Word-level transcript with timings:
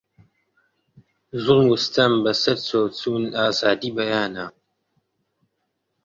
زوڵم 1.43 1.67
و 1.69 1.75
ستەم 1.85 2.11
بە 2.23 2.31
سەر 2.41 2.57
چۆ 2.67 2.79
چوون 2.99 3.23
ئازادی 3.37 3.95
بەیانە 3.97 4.45